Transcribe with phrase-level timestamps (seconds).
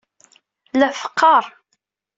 [0.79, 1.45] La t-teqqar.